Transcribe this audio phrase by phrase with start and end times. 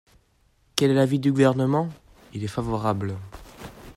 [0.75, 1.87] Quel est l’avis du Gouvernement?
[2.33, 3.15] Il est favorable.